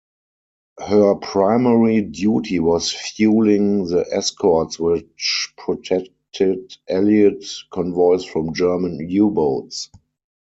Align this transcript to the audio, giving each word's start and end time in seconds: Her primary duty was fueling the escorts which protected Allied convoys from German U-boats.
Her 0.79 1.13
primary 1.13 2.01
duty 2.01 2.57
was 2.59 2.91
fueling 2.91 3.85
the 3.85 4.03
escorts 4.11 4.79
which 4.79 5.53
protected 5.55 6.75
Allied 6.89 7.43
convoys 7.69 8.25
from 8.25 8.55
German 8.55 9.07
U-boats. 9.07 9.91